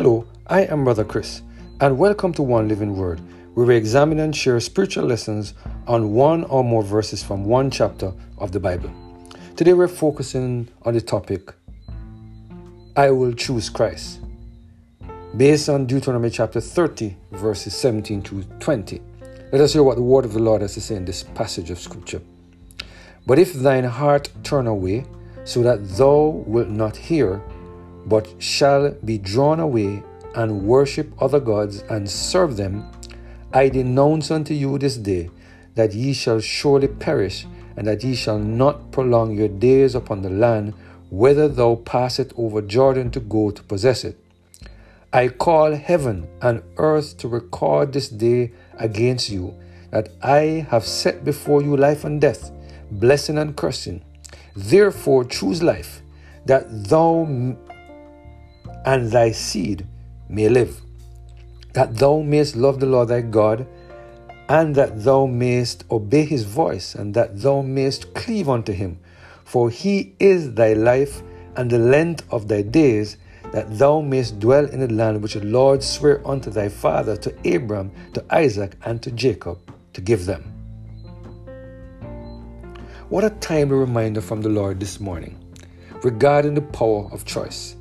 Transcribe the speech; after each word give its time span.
Hello, 0.00 0.24
I 0.46 0.60
am 0.60 0.84
Brother 0.84 1.02
Chris, 1.02 1.42
and 1.80 1.98
welcome 1.98 2.32
to 2.34 2.42
One 2.44 2.68
Living 2.68 2.96
Word, 2.96 3.20
where 3.54 3.66
we 3.66 3.74
examine 3.74 4.20
and 4.20 4.32
share 4.32 4.60
spiritual 4.60 5.06
lessons 5.06 5.54
on 5.88 6.12
one 6.12 6.44
or 6.44 6.62
more 6.62 6.84
verses 6.84 7.24
from 7.24 7.44
one 7.44 7.68
chapter 7.68 8.12
of 8.38 8.52
the 8.52 8.60
Bible. 8.60 8.92
Today 9.56 9.72
we're 9.72 9.88
focusing 9.88 10.68
on 10.82 10.94
the 10.94 11.00
topic 11.00 11.52
I 12.94 13.10
will 13.10 13.32
choose 13.32 13.68
Christ, 13.68 14.20
based 15.36 15.68
on 15.68 15.86
Deuteronomy 15.86 16.30
chapter 16.30 16.60
30, 16.60 17.16
verses 17.32 17.74
17 17.74 18.22
to 18.22 18.44
20. 18.60 19.02
Let 19.50 19.60
us 19.60 19.72
hear 19.72 19.82
what 19.82 19.96
the 19.96 20.02
word 20.02 20.24
of 20.24 20.32
the 20.32 20.38
Lord 20.38 20.62
has 20.62 20.74
to 20.74 20.80
say 20.80 20.94
in 20.94 21.06
this 21.06 21.24
passage 21.24 21.70
of 21.70 21.80
Scripture. 21.80 22.22
But 23.26 23.40
if 23.40 23.52
thine 23.52 23.82
heart 23.82 24.30
turn 24.44 24.68
away, 24.68 25.06
so 25.42 25.64
that 25.64 25.88
thou 25.96 26.44
wilt 26.46 26.68
not 26.68 26.94
hear, 26.94 27.42
but 28.08 28.34
shall 28.38 28.90
be 29.04 29.18
drawn 29.18 29.60
away 29.60 30.02
and 30.34 30.62
worship 30.62 31.12
other 31.22 31.40
gods 31.40 31.82
and 31.90 32.08
serve 32.08 32.56
them, 32.56 32.90
I 33.52 33.68
denounce 33.68 34.30
unto 34.30 34.54
you 34.54 34.78
this 34.78 34.96
day 34.96 35.30
that 35.74 35.94
ye 35.94 36.12
shall 36.12 36.40
surely 36.40 36.88
perish, 36.88 37.46
and 37.76 37.86
that 37.86 38.02
ye 38.02 38.14
shall 38.14 38.38
not 38.38 38.90
prolong 38.90 39.36
your 39.36 39.48
days 39.48 39.94
upon 39.94 40.22
the 40.22 40.30
land 40.30 40.74
whither 41.10 41.48
thou 41.48 41.76
passest 41.76 42.32
over 42.36 42.60
Jordan 42.60 43.10
to 43.12 43.20
go 43.20 43.50
to 43.50 43.62
possess 43.62 44.04
it. 44.04 44.18
I 45.12 45.28
call 45.28 45.74
heaven 45.74 46.28
and 46.42 46.62
earth 46.76 47.16
to 47.18 47.28
record 47.28 47.92
this 47.92 48.08
day 48.08 48.52
against 48.74 49.30
you, 49.30 49.54
that 49.90 50.10
I 50.22 50.66
have 50.70 50.84
set 50.84 51.24
before 51.24 51.62
you 51.62 51.76
life 51.76 52.04
and 52.04 52.20
death, 52.20 52.50
blessing 52.90 53.38
and 53.38 53.56
cursing. 53.56 54.04
Therefore 54.54 55.24
choose 55.24 55.62
life, 55.62 56.02
that 56.44 56.66
thou 56.88 57.24
and 58.84 59.10
thy 59.10 59.32
seed 59.32 59.86
may 60.28 60.48
live, 60.48 60.80
that 61.72 61.96
thou 61.96 62.20
mayest 62.20 62.56
love 62.56 62.80
the 62.80 62.86
Lord 62.86 63.08
thy 63.08 63.20
God, 63.20 63.66
and 64.48 64.74
that 64.74 65.04
thou 65.04 65.26
mayest 65.26 65.84
obey 65.90 66.24
his 66.24 66.44
voice, 66.44 66.94
and 66.94 67.14
that 67.14 67.40
thou 67.40 67.62
mayest 67.62 68.14
cleave 68.14 68.48
unto 68.48 68.72
him. 68.72 68.98
For 69.44 69.70
he 69.70 70.14
is 70.18 70.54
thy 70.54 70.72
life 70.72 71.22
and 71.56 71.70
the 71.70 71.78
length 71.78 72.24
of 72.30 72.48
thy 72.48 72.62
days, 72.62 73.16
that 73.52 73.78
thou 73.78 74.00
mayest 74.00 74.38
dwell 74.38 74.66
in 74.66 74.80
the 74.80 74.92
land 74.92 75.22
which 75.22 75.34
the 75.34 75.44
Lord 75.44 75.82
sware 75.82 76.26
unto 76.26 76.50
thy 76.50 76.68
father, 76.68 77.16
to 77.16 77.54
Abram, 77.54 77.90
to 78.12 78.24
Isaac, 78.30 78.76
and 78.84 79.02
to 79.02 79.10
Jacob, 79.10 79.58
to 79.94 80.00
give 80.00 80.26
them. 80.26 80.54
What 83.08 83.24
a 83.24 83.30
timely 83.30 83.76
reminder 83.76 84.20
from 84.20 84.42
the 84.42 84.50
Lord 84.50 84.80
this 84.80 85.00
morning 85.00 85.42
regarding 86.02 86.54
the 86.54 86.60
power 86.60 87.08
of 87.10 87.24
choice. 87.24 87.74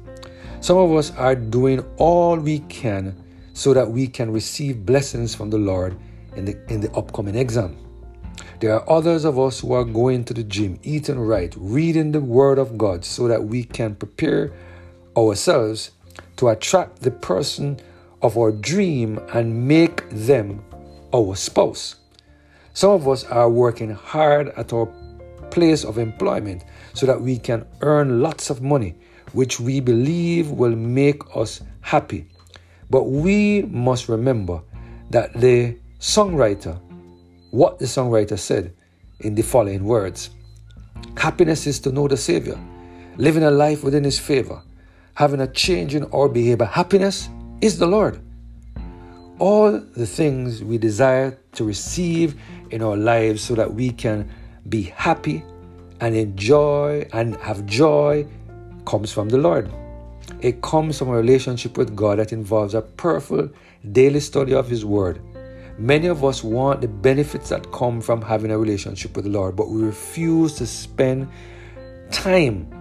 Some 0.60 0.78
of 0.78 0.92
us 0.94 1.12
are 1.12 1.36
doing 1.36 1.86
all 1.98 2.38
we 2.38 2.60
can 2.60 3.16
so 3.54 3.74
that 3.74 3.90
we 3.90 4.08
can 4.08 4.32
receive 4.32 4.86
blessings 4.86 5.34
from 5.34 5.50
the 5.50 5.58
Lord 5.58 5.98
in 6.36 6.46
the, 6.46 6.74
in 6.74 6.82
the 6.82 6.92
upcoming 6.92 7.36
exam. 7.36 7.78
There 8.60 8.74
are 8.74 8.90
others 8.90 9.24
of 9.24 9.38
us 9.40 9.60
who 9.60 9.74
are 9.74 9.84
going 9.84 10.24
to 10.26 10.34
the 10.34 10.44
gym, 10.44 10.80
eating 10.82 11.20
right, 11.20 11.54
reading 11.58 12.12
the 12.12 12.20
Word 12.20 12.58
of 12.58 12.78
God 12.78 13.06
so 13.06 13.28
that 13.28 13.44
we 13.44 13.64
can 13.64 13.96
prepare 13.96 14.52
ourselves 15.16 15.92
to 16.38 16.50
attract 16.50 17.02
the 17.02 17.12
person 17.12 17.80
of 18.22 18.36
our 18.38 18.52
dream 18.52 19.20
and 19.34 19.68
make 19.68 20.10
them 20.10 20.64
our 21.14 21.36
spouse. 21.36 21.96
Some 22.74 22.92
of 22.92 23.08
us 23.08 23.24
are 23.26 23.50
working 23.50 23.92
hard 23.92 24.50
at 24.50 24.74
our 24.74 24.88
place 25.52 25.84
of 25.84 25.98
employment 25.98 26.64
so 26.94 27.06
that 27.06 27.22
we 27.22 27.38
can 27.38 27.66
earn 27.82 28.22
lots 28.22 28.50
of 28.50 28.62
money, 28.62 28.96
which 29.34 29.60
we 29.60 29.80
believe 29.80 30.52
will 30.52 30.76
make 30.76 31.22
us 31.36 31.62
happy. 31.82 32.28
But 32.90 33.04
we 33.04 33.64
must 33.64 34.10
remember 34.10 34.62
that 35.10 35.34
the 35.34 35.78
songwriter, 36.00 36.80
what 37.52 37.80
the 37.80 37.86
songwriter 37.86 38.38
said 38.38 38.74
in 39.20 39.36
the 39.36 39.42
following 39.42 39.84
words 39.84 40.30
Happiness 41.18 41.68
is 41.68 41.80
to 41.82 41.92
know 41.92 42.08
the 42.08 42.18
Savior, 42.18 42.60
living 43.18 43.44
a 43.44 43.52
life 43.52 43.84
within 43.84 44.04
His 44.04 44.20
favor, 44.20 44.62
having 45.14 45.42
a 45.42 45.48
change 45.48 45.96
in 45.96 46.04
our 46.06 46.30
behavior. 46.30 46.66
Happiness 46.66 47.30
is 47.62 47.78
the 47.78 47.88
Lord. 47.88 48.20
All 49.40 49.72
the 49.72 50.08
things 50.08 50.64
we 50.64 50.78
desire 50.78 51.38
to 51.54 51.64
receive 51.64 52.40
in 52.72 52.82
our 52.82 52.98
lives 52.98 53.44
so 53.44 53.56
that 53.56 53.74
we 53.74 53.92
can 53.92 54.30
be 54.70 54.84
happy 54.84 55.44
and 56.00 56.16
enjoy 56.16 57.08
and 57.14 57.36
have 57.38 57.66
joy 57.66 58.28
comes 58.88 59.12
from 59.12 59.28
the 59.28 59.38
Lord. 59.38 59.70
It 60.40 60.62
comes 60.62 60.98
from 60.98 61.10
a 61.10 61.18
relationship 61.18 61.78
with 61.78 61.94
God 61.94 62.20
that 62.20 62.32
involves 62.32 62.74
a 62.74 62.82
prayerful 62.82 63.50
daily 63.92 64.22
study 64.22 64.54
of 64.54 64.70
His 64.70 64.86
Word. 64.86 65.22
Many 65.78 66.08
of 66.08 66.24
us 66.24 66.42
want 66.42 66.80
the 66.80 66.88
benefits 66.88 67.50
that 67.50 67.70
come 67.74 68.00
from 68.00 68.22
having 68.22 68.50
a 68.50 68.58
relationship 68.58 69.16
with 69.16 69.26
the 69.26 69.32
Lord, 69.32 69.58
but 69.58 69.70
we 69.70 69.84
refuse 69.84 70.56
to 70.56 70.66
spend 70.66 71.28
time 72.12 72.72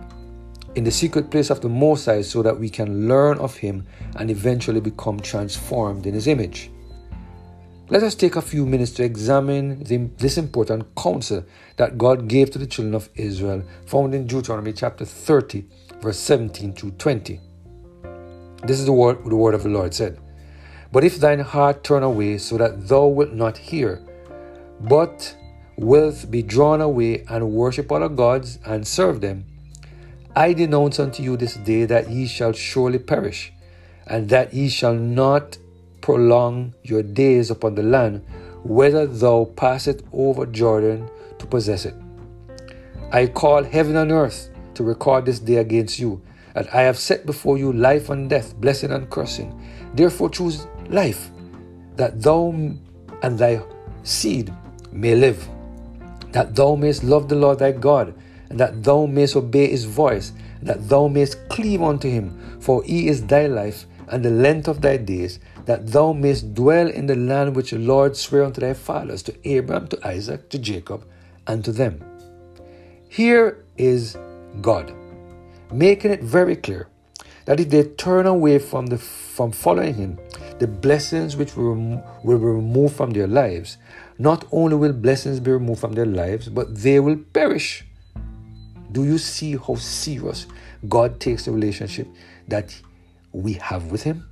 in 0.77 0.85
the 0.85 0.93
secret 0.93 1.31
place 1.31 1.51
of 1.51 1.61
the 1.61 1.69
Most 1.69 2.07
High 2.07 2.23
so 2.23 2.41
that 2.41 2.59
we 2.59 2.71
can 2.71 3.09
learn 3.09 3.39
of 3.39 3.57
Him 3.57 3.85
and 4.15 4.31
eventually 4.31 4.81
become 4.81 5.19
transformed 5.19 6.07
in 6.07 6.15
His 6.15 6.29
image. 6.29 6.71
Let 7.89 8.03
us 8.03 8.17
take 8.17 8.35
a 8.35 8.43
few 8.43 8.67
minutes 8.67 8.91
to 8.95 9.05
examine 9.05 9.85
the, 9.85 9.99
this 10.19 10.39
important 10.39 10.93
counsel 10.97 11.45
that 11.77 11.97
God 11.97 12.27
gave 12.27 12.51
to 12.51 12.59
the 12.59 12.67
children 12.67 12.97
of 12.97 13.09
Israel, 13.15 13.63
found 13.87 14.13
in 14.13 14.27
Deuteronomy 14.27 14.73
chapter 14.73 15.05
30, 15.05 15.65
verse 16.01 16.19
17 16.19 16.73
to 16.73 16.91
20. 16.91 17.41
This 18.65 18.81
is 18.81 18.87
the 18.87 18.93
word, 18.93 19.25
the 19.25 19.37
word 19.37 19.55
of 19.55 19.63
the 19.63 19.69
Lord 19.69 19.95
said. 19.95 20.19
But 20.91 21.05
if 21.05 21.19
thine 21.19 21.39
heart 21.39 21.85
turn 21.85 22.03
away, 22.03 22.39
so 22.39 22.59
that 22.59 22.89
thou 22.89 23.07
wilt 23.07 23.33
not 23.33 23.57
hear, 23.57 24.03
but 24.81 25.37
wilt 25.77 26.29
be 26.29 26.43
drawn 26.43 26.81
away 26.81 27.25
and 27.29 27.53
worship 27.53 27.93
other 27.93 28.09
gods 28.09 28.59
and 28.67 28.85
serve 28.85 29.21
them, 29.21 29.45
I 30.35 30.55
denounce 30.55 30.99
unto 30.99 31.23
you 31.23 31.37
this 31.37 31.55
day 31.55 31.85
that 31.85 32.11
ye 32.11 32.27
shall 32.27 32.53
surely 32.53 32.99
perish, 32.99 33.53
and 34.09 34.29
that 34.31 34.53
ye 34.53 34.71
shall 34.71 34.95
not 34.95 35.59
prolong 36.07 36.73
your 36.85 37.03
days 37.03 37.51
upon 37.51 37.75
the 37.75 37.83
land, 37.83 38.25
whether 38.63 39.09
thou 39.09 39.45
passest 39.57 40.05
over 40.13 40.47
Jordan 40.47 41.11
to 41.37 41.47
possess 41.47 41.85
it. 41.85 41.97
I 43.11 43.27
call 43.27 43.65
heaven 43.65 43.97
and 43.97 44.13
earth 44.13 44.51
to 44.75 44.85
record 44.85 45.27
this 45.27 45.41
day 45.41 45.57
against 45.57 45.99
you, 45.99 46.23
that 46.55 46.73
I 46.73 46.83
have 46.83 46.97
set 46.97 47.27
before 47.27 47.59
you 47.59 47.73
life 47.73 48.09
and 48.09 48.31
death, 48.31 48.55
blessing 48.55 48.93
and 48.93 49.11
cursing. 49.11 49.51
Therefore 49.95 50.31
choose 50.31 50.69
life, 50.89 51.33
that 51.97 52.23
thou 52.23 52.51
and 52.53 53.37
thy 53.37 53.61
seed 54.05 54.55
may 54.93 55.17
live, 55.17 55.45
that 56.31 56.55
thou 56.55 56.77
mayest 56.77 57.03
love 57.03 57.29
the 57.29 57.35
Lord 57.35 57.59
thy 57.59 57.73
God 57.73 58.15
and 58.49 58.61
that 58.61 58.85
thou 58.85 59.07
mayest 59.07 59.35
obey 59.35 59.67
his 59.67 59.87
voice, 59.87 60.33
and 60.61 60.69
that 60.69 60.89
thou 60.89 61.09
mayest 61.09 61.49
cleave 61.49 61.83
unto 61.83 62.09
him, 62.09 62.59
for 62.61 62.85
he 62.85 63.09
is 63.09 63.27
thy 63.27 63.49
life 63.49 63.87
and 64.09 64.25
the 64.25 64.31
length 64.31 64.69
of 64.69 64.81
thy 64.81 64.97
days, 64.97 65.41
that 65.67 65.89
thou 65.89 66.13
mayest 66.13 66.55
dwell 66.55 66.89
in 66.89 67.07
the 67.07 67.17
land 67.17 67.55
which 67.55 67.71
the 67.73 67.79
Lord 67.79 68.17
sware 68.17 68.45
unto 68.45 68.61
thy 68.61 68.75
fathers, 68.75 69.23
to 69.25 69.49
Abraham, 69.49 69.89
to 69.89 70.07
Isaac, 70.07 70.49
to 70.51 70.59
Jacob, 70.59 71.07
and 71.47 71.65
to 71.65 71.73
them. 71.73 72.03
Here 73.09 73.65
is 73.77 74.17
God, 74.61 74.93
making 75.73 76.13
it 76.13 76.23
very 76.23 76.57
clear 76.57 76.89
that 77.45 77.61
if 77.61 77.71
they 77.71 77.85
turn 77.85 78.27
away 78.27 78.59
from 78.59 78.87
the 78.87 78.99
from 78.99 79.53
following 79.53 79.95
him, 79.95 80.19
the 80.59 80.67
blessings 80.67 81.37
which 81.37 81.57
will, 81.57 81.75
will 82.25 82.39
be 82.39 82.45
removed 82.45 82.97
from 82.97 83.11
their 83.11 83.27
lives, 83.27 83.77
not 84.19 84.47
only 84.51 84.77
will 84.77 84.93
blessings 84.93 85.41
be 85.41 85.51
removed 85.51 85.81
from 85.81 85.93
their 85.93 86.07
lives, 86.07 86.49
but 86.49 86.75
they 86.75 87.01
will 87.01 87.17
perish. 87.35 87.85
Do 88.93 89.05
you 89.05 89.19
see 89.19 89.57
how 89.57 89.75
serious 89.75 90.47
God 90.89 91.21
takes 91.21 91.45
the 91.45 91.53
relationship 91.53 92.09
that 92.49 92.75
we 93.33 93.55
have 93.55 93.91
with 93.91 94.03
Him? 94.05 94.27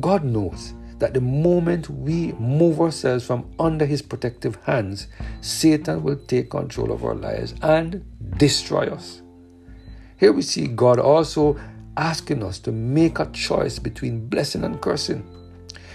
God 0.00 0.24
knows 0.24 0.74
that 0.98 1.14
the 1.14 1.20
moment 1.20 1.90
we 1.90 2.32
move 2.32 2.80
ourselves 2.80 3.26
from 3.26 3.50
under 3.58 3.84
His 3.84 4.02
protective 4.02 4.56
hands, 4.64 5.08
Satan 5.40 6.02
will 6.02 6.16
take 6.16 6.50
control 6.50 6.92
of 6.92 7.04
our 7.04 7.14
lives 7.14 7.54
and 7.62 8.04
destroy 8.38 8.86
us. 8.86 9.22
Here 10.16 10.32
we 10.32 10.42
see 10.42 10.68
God 10.68 10.98
also 10.98 11.58
asking 11.96 12.42
us 12.42 12.58
to 12.60 12.72
make 12.72 13.18
a 13.18 13.26
choice 13.26 13.78
between 13.78 14.28
blessing 14.28 14.64
and 14.64 14.80
cursing. 14.80 15.24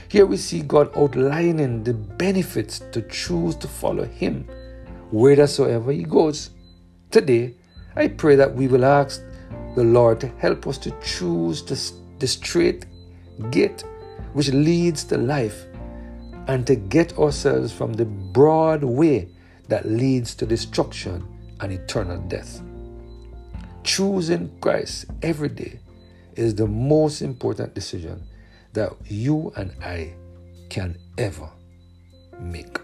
Here 0.09 0.25
we 0.25 0.37
see 0.37 0.61
God 0.61 0.95
outlining 0.97 1.83
the 1.83 1.93
benefits 1.93 2.79
to 2.91 3.01
choose 3.03 3.55
to 3.57 3.67
follow 3.67 4.05
Him 4.05 4.43
whithersoever 5.11 5.91
He 5.91 6.03
goes. 6.03 6.51
Today, 7.11 7.55
I 7.95 8.07
pray 8.07 8.35
that 8.35 8.53
we 8.53 8.67
will 8.67 8.85
ask 8.85 9.21
the 9.75 9.83
Lord 9.83 10.19
to 10.21 10.27
help 10.37 10.67
us 10.67 10.77
to 10.79 10.91
choose 11.01 11.63
the, 11.63 11.79
the 12.19 12.27
straight 12.27 12.85
gate 13.51 13.83
which 14.33 14.49
leads 14.49 15.03
to 15.05 15.17
life 15.17 15.65
and 16.47 16.65
to 16.67 16.75
get 16.75 17.17
ourselves 17.17 17.71
from 17.71 17.93
the 17.93 18.05
broad 18.05 18.83
way 18.83 19.29
that 19.67 19.85
leads 19.85 20.33
to 20.35 20.45
destruction 20.45 21.25
and 21.59 21.71
eternal 21.71 22.19
death. 22.21 22.61
Choosing 23.83 24.51
Christ 24.61 25.05
every 25.21 25.49
day 25.49 25.79
is 26.35 26.55
the 26.55 26.67
most 26.67 27.21
important 27.21 27.73
decision 27.73 28.23
that 28.73 28.93
you 29.05 29.51
and 29.55 29.71
I 29.83 30.13
can 30.69 30.97
ever 31.17 31.49
make. 32.39 32.79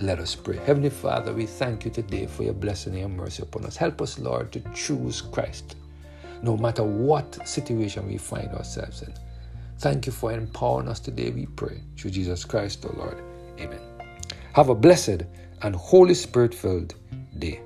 Let 0.00 0.18
us 0.18 0.34
pray. 0.34 0.56
Heavenly 0.56 0.90
Father, 0.90 1.32
we 1.32 1.44
thank 1.44 1.84
you 1.84 1.90
today 1.90 2.26
for 2.26 2.42
your 2.42 2.54
blessing 2.54 2.94
and 2.94 3.00
your 3.00 3.08
mercy 3.10 3.42
upon 3.42 3.66
us. 3.66 3.76
Help 3.76 4.00
us, 4.00 4.18
Lord, 4.18 4.50
to 4.52 4.60
choose 4.74 5.20
Christ 5.20 5.76
no 6.42 6.56
matter 6.56 6.82
what 6.82 7.46
situation 7.46 8.06
we 8.06 8.16
find 8.16 8.48
ourselves 8.54 9.02
in. 9.02 9.12
Thank 9.80 10.04
you 10.04 10.12
for 10.12 10.30
empowering 10.30 10.88
us 10.88 11.00
today, 11.00 11.30
we 11.30 11.46
pray. 11.46 11.80
Through 11.96 12.10
Jesus 12.10 12.44
Christ, 12.44 12.82
the 12.82 12.92
Lord. 12.92 13.16
Amen. 13.58 13.80
Have 14.52 14.68
a 14.68 14.74
blessed 14.74 15.22
and 15.62 15.74
Holy 15.74 16.12
Spirit 16.12 16.54
filled 16.54 16.94
day. 17.38 17.60